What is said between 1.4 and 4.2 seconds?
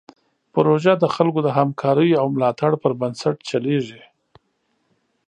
د همکاریو او ملاتړ پر بنسټ چلیږي.